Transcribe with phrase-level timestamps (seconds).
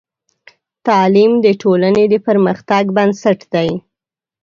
[0.87, 3.69] تعلیم د ټولنې د پرمختګ بنسټ دی.